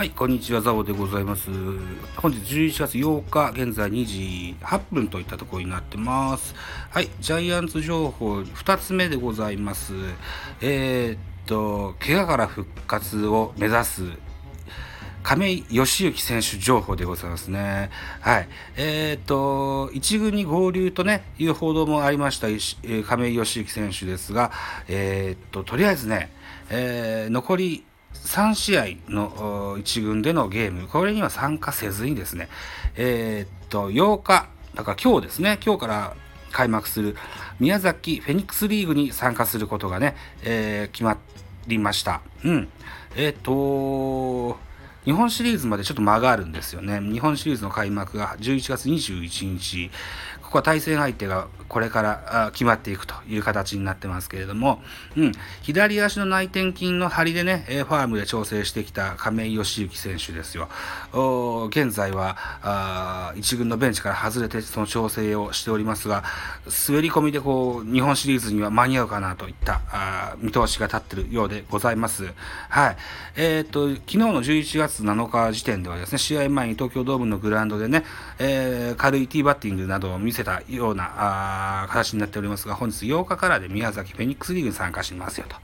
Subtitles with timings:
[0.00, 1.50] はい、こんにちは、ザボでございます。
[2.16, 6.54] 本日11月8日、現在2時8分といったところになってます。
[6.88, 9.92] はい、ジャイアンツ情報2つ目でございます。
[10.62, 14.04] えー、っと、怪我から復活を目指す
[15.22, 17.90] 亀井義行選手情報でございますね。
[18.20, 18.48] はい。
[18.78, 22.46] えっ、と、一軍に合流とね、いう報道もありました、
[23.06, 24.50] 亀井義行選手ですが、
[24.88, 26.32] えっ、と、とりあえずね、
[26.70, 32.48] えー、残り3試合の1軍でのゲーム、これには参加せずにですね、
[32.96, 36.16] えー、っと、8日、だから今日ですね、今日から
[36.52, 37.16] 開幕する
[37.58, 41.16] 宮崎フェニックスリーグに参加することがね、えー、決ま
[41.66, 42.20] りました。
[42.44, 42.68] うん。
[43.16, 43.52] えー、っと、
[45.04, 47.00] 日本シリーズまでちょっと間があるんですよね。
[47.00, 49.90] 日本シリーズの開幕が11月21日。
[50.42, 54.82] ここは対戦相手がこれから決まっていくという形になってますけれども、
[55.16, 55.32] うん、
[55.62, 60.68] 左足の内転筋の張りでね、ファームで調整してきた亀井義行選手ですよ。
[61.68, 66.24] 現在は一軍のベンチから外れてその調整をしておりますが、
[66.88, 72.24] 滑り込みでこう日本シリーズには間に合うかなといった見通しが立っているようでございます。
[72.68, 72.96] はい。
[73.36, 78.04] えー、っと、昨日の11月7日時点ではですね、試合前に東京ドームのグラウンドでね、
[78.38, 85.56] えー、軽いティーバッティングなどを見せたようなあ形になっておりますが、本日8日からで宮崎フェニックスリーグに参加しますよと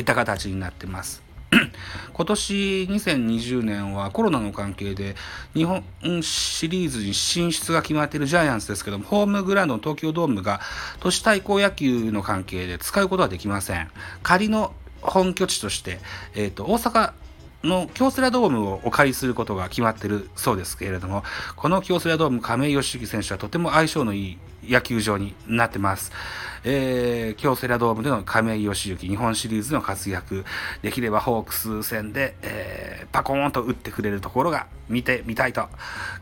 [0.00, 1.22] いった形になってます。
[2.14, 2.54] 今年
[2.90, 5.16] 2020年はコロナの関係で
[5.54, 5.84] 日本
[6.22, 10.60] シリーズに進出が決まっているジャイアンツですけども、ホームグラウンドの東京ドームが
[11.00, 13.90] 都市対抗野球の関係で使うことはできません。
[14.22, 14.72] 仮の
[15.02, 15.98] 本拠地として、
[16.34, 17.12] えっ、ー、と、大阪
[17.64, 21.22] の京セラドームをお借りすることが決まってるそうですけれども、
[21.56, 26.12] この京セラドーム亀井義行選手はとても相性のいい野球場になってます。
[26.64, 30.44] えー、京セラドームでの亀井義行日本シリーズの活躍、
[30.82, 35.68] できればホークス戦で、えー、パコーンと打ってくれるところが見てみたいと、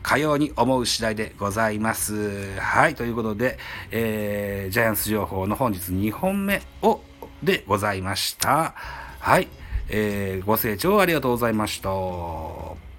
[0.01, 2.57] かように思う次第でございます。
[2.59, 3.57] はい、ということで、
[3.91, 7.01] えー、ジャイアンツ情報の本日2本目を、
[7.43, 8.73] でございました。
[9.19, 9.47] はい。
[9.93, 12.90] えー、ご清聴ありがとうございました。